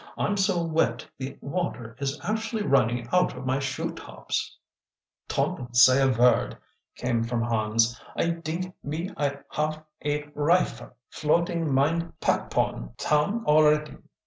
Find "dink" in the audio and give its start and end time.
8.31-8.73